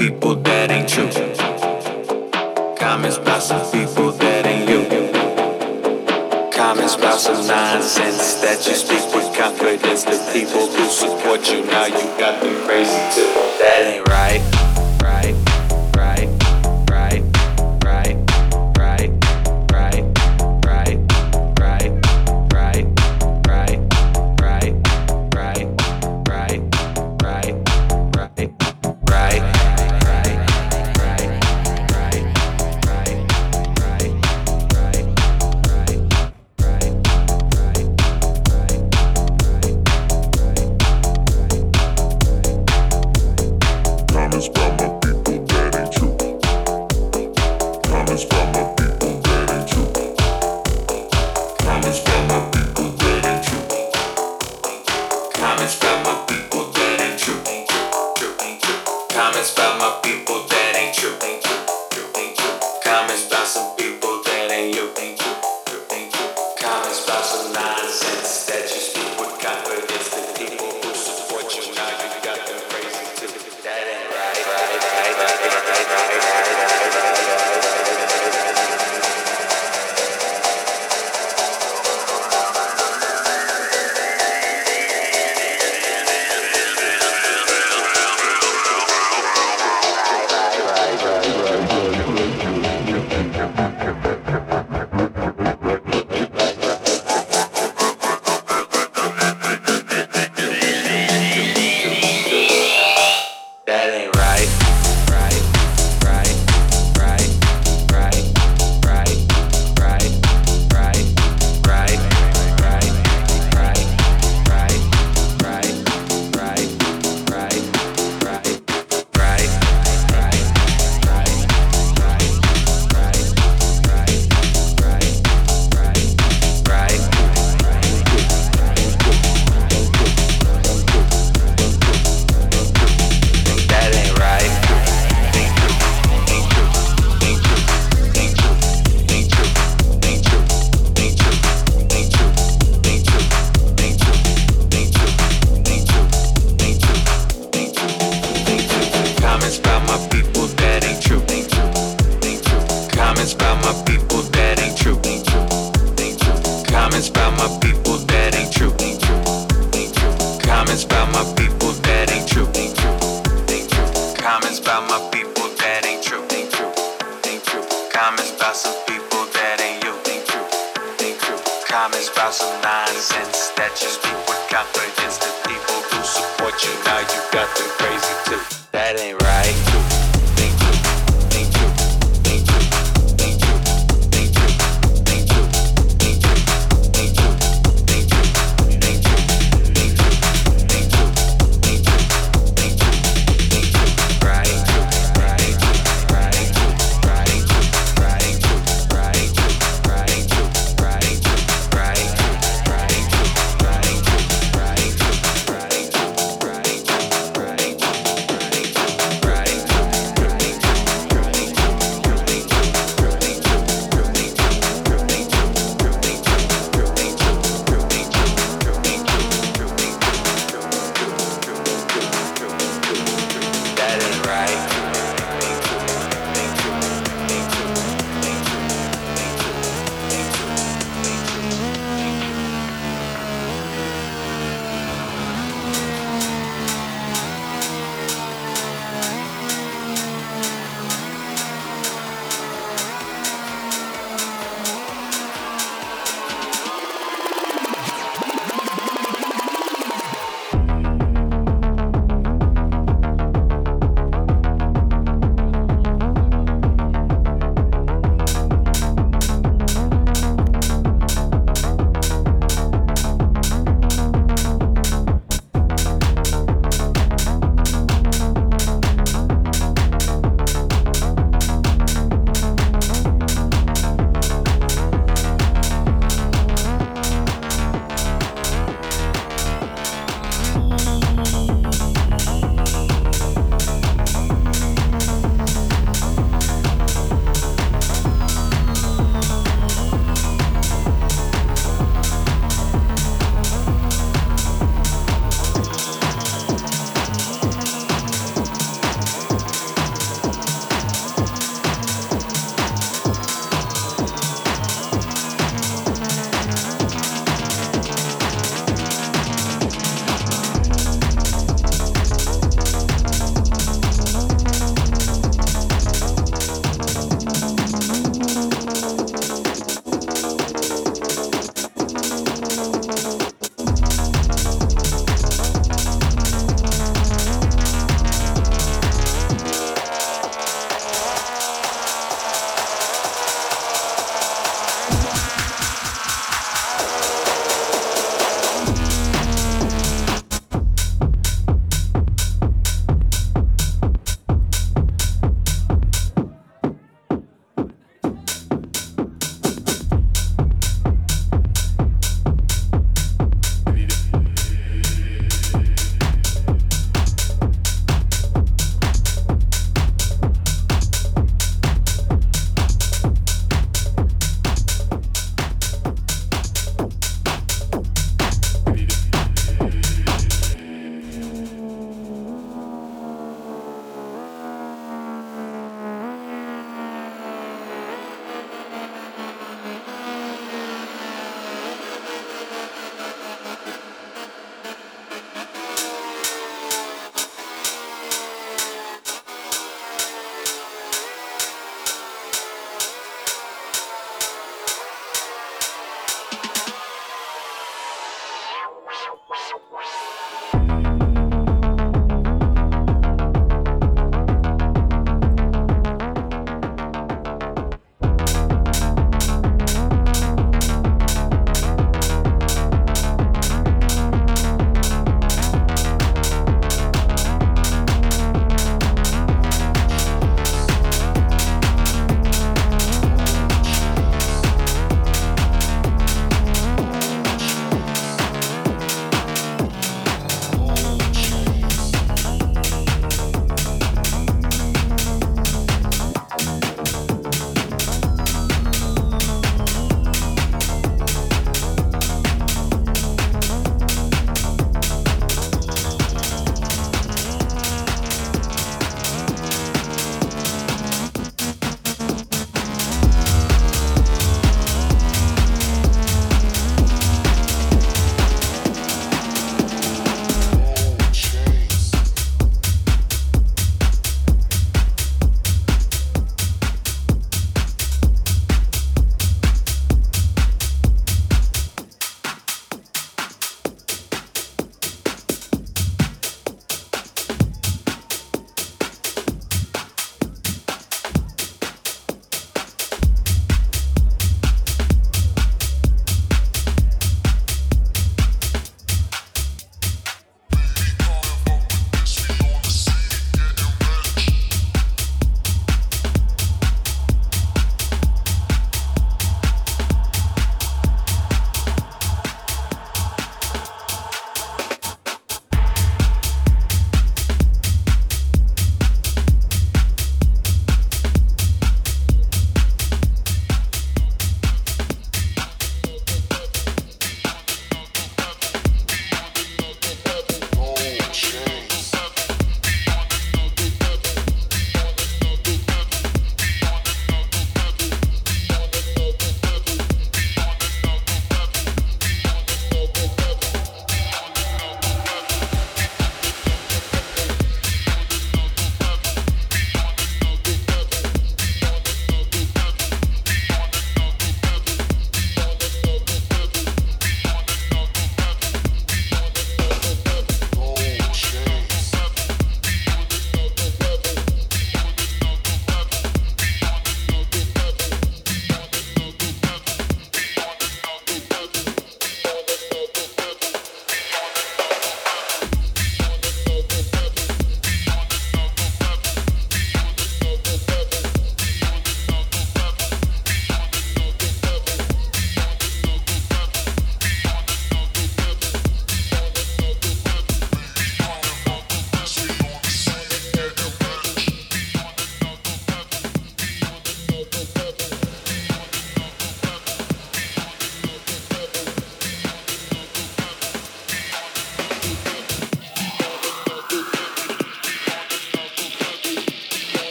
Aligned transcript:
people 0.00 0.49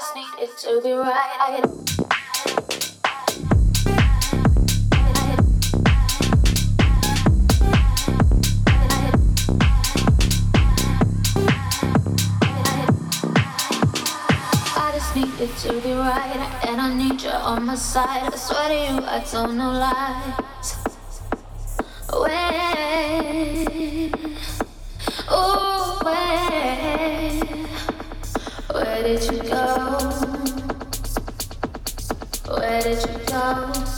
just 0.00 0.14
need 0.14 0.24
it 0.38 0.56
to 0.56 0.80
be 0.82 0.92
right. 0.92 1.62
needed 15.16 15.56
to 15.56 15.80
be 15.80 15.92
right 15.92 16.64
And 16.66 16.80
I 16.80 16.94
need 16.94 17.20
you 17.20 17.30
on 17.30 17.66
my 17.66 17.74
side 17.74 18.32
I 18.32 18.36
swear 18.36 18.68
to 18.68 18.74
you 18.74 19.04
I 19.06 19.20
told 19.20 19.54
no 19.54 19.72
lies 19.72 20.76
When 22.22 22.50
Oh, 25.28 26.00
when 26.04 26.49
where 29.00 29.16
did 29.16 29.32
you 29.32 29.42
go? 29.44 29.98
Where 32.54 32.82
did 32.82 33.02
you 33.08 33.26
go? 33.26 33.89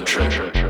treasure. 0.00 0.63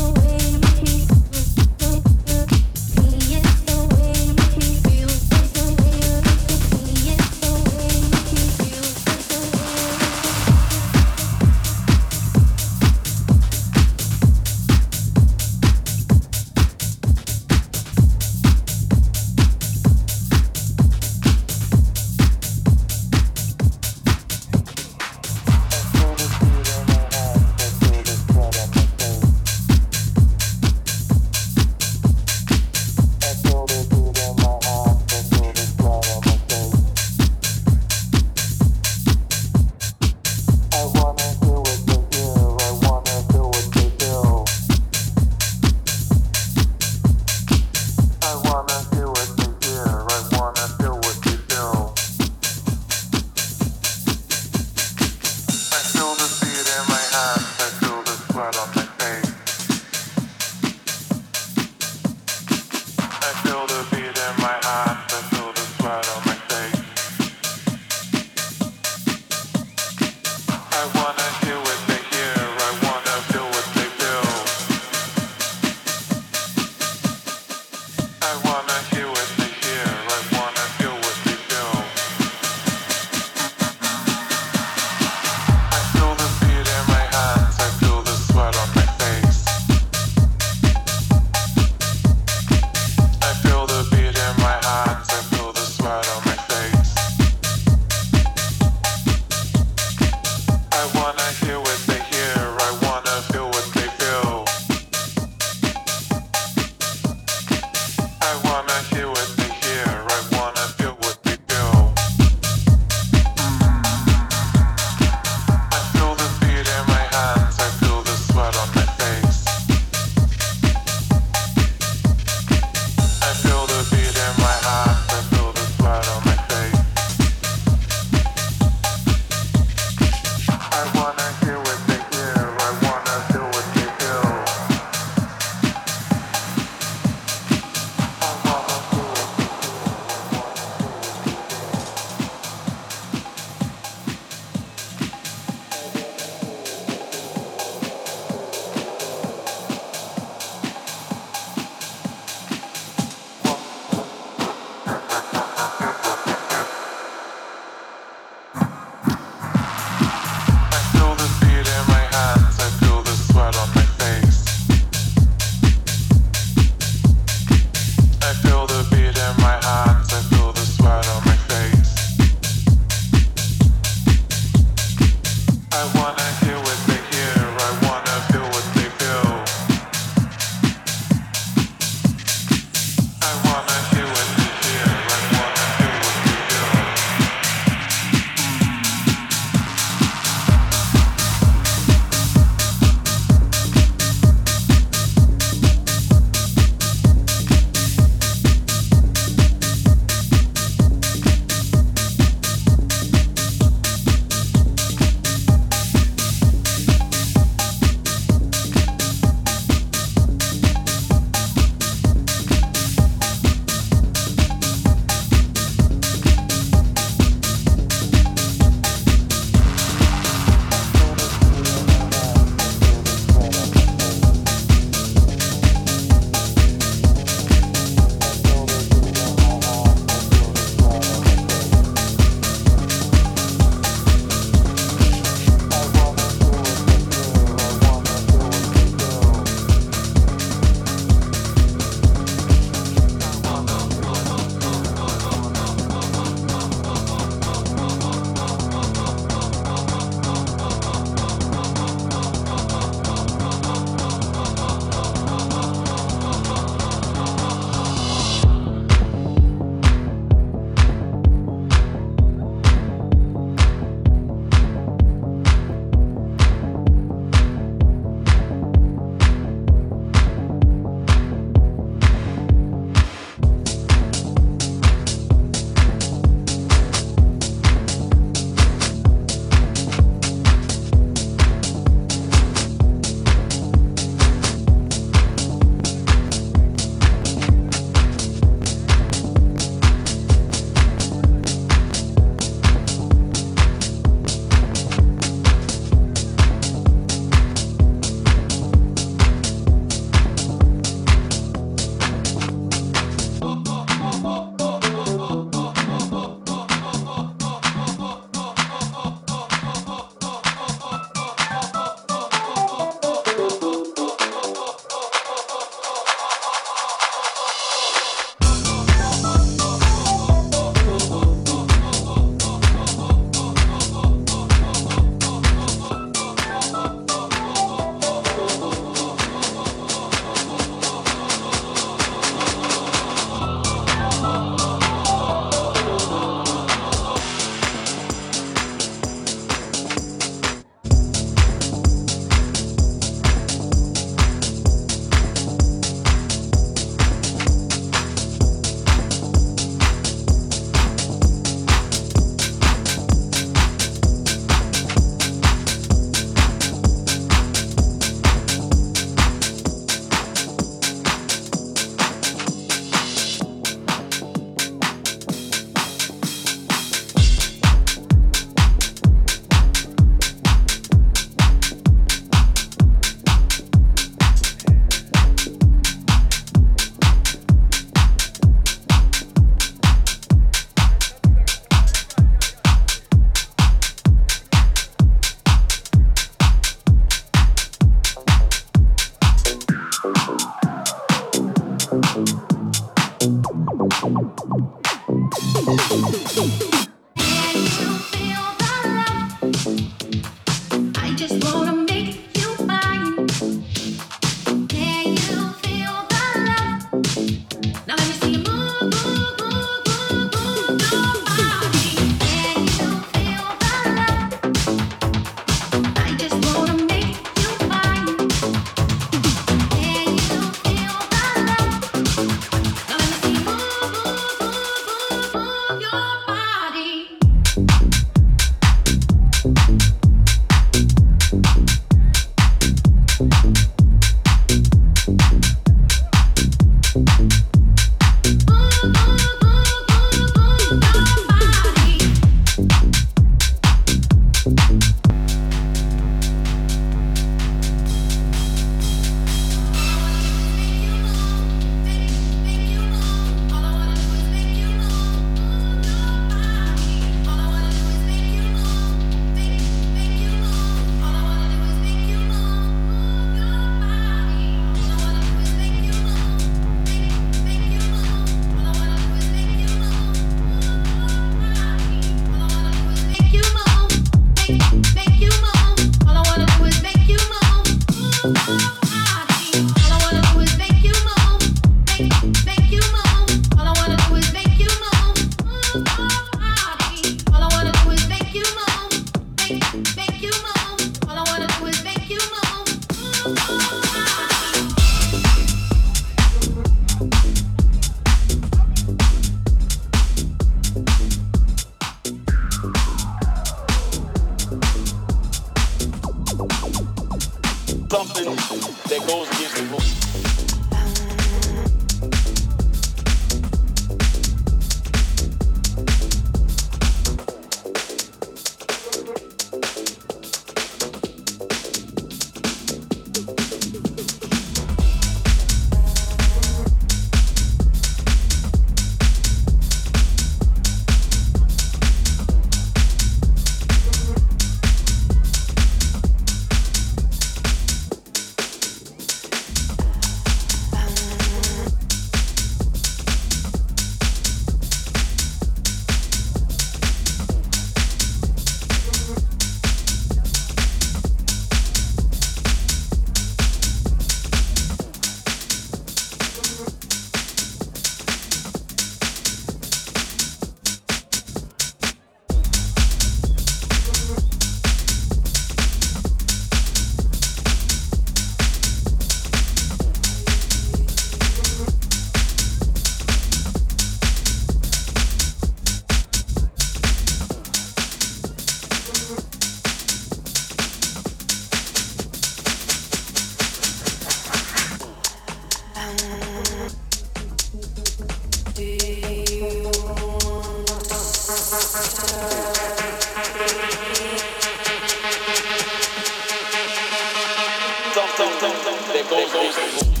les 597.93 600.00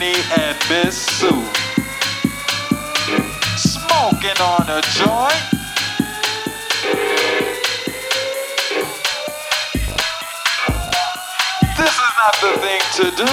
Courtney 0.00 0.22
and 0.40 0.56
Miss 0.70 0.96
Sue. 0.96 1.44
Smoking 3.56 4.40
on 4.40 4.64
a 4.68 4.80
joint. 4.96 5.44
This 11.76 11.92
is 11.92 12.12
not 12.16 12.34
the 12.40 12.52
thing 12.60 12.82
to 12.96 13.10
do. 13.14 13.30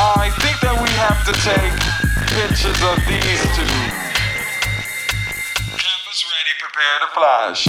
I 0.00 0.30
think 0.40 0.60
that 0.60 0.76
we 0.82 0.90
have 0.98 1.22
to 1.26 1.32
take 1.46 1.78
pictures 2.34 2.82
of 2.82 2.98
these 3.06 3.42
two. 3.54 3.70
Campus 5.78 6.24
ready, 6.26 6.54
prepare 6.58 6.98
to 7.00 7.08
flash. 7.14 7.68